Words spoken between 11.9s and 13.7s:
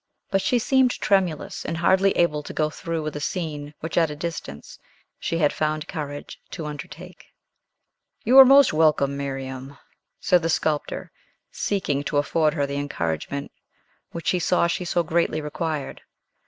to afford her the encouragement